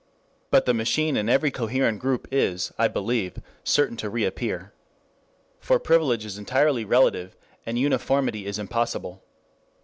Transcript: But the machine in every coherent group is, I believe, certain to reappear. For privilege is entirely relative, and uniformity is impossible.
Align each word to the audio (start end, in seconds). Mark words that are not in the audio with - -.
But 0.49 0.65
the 0.65 0.73
machine 0.73 1.15
in 1.15 1.29
every 1.29 1.51
coherent 1.51 1.99
group 1.99 2.27
is, 2.31 2.73
I 2.75 2.87
believe, 2.87 3.39
certain 3.63 3.97
to 3.97 4.09
reappear. 4.09 4.73
For 5.59 5.77
privilege 5.77 6.25
is 6.25 6.39
entirely 6.39 6.83
relative, 6.83 7.35
and 7.67 7.77
uniformity 7.77 8.47
is 8.47 8.57
impossible. 8.57 9.21